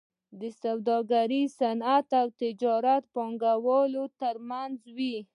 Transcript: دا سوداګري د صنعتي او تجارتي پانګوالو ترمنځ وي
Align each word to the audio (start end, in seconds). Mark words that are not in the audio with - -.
دا 0.39 0.49
سوداګري 0.63 1.41
د 1.47 1.51
صنعتي 1.59 2.15
او 2.21 2.27
تجارتي 2.41 3.09
پانګوالو 3.13 4.03
ترمنځ 4.21 4.77
وي 4.97 5.17